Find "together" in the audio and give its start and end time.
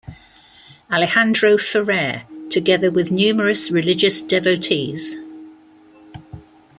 2.49-2.89